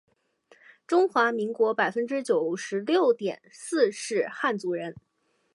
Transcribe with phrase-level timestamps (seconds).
[0.87, 4.95] 中华民国百分之九十六点四是汉族人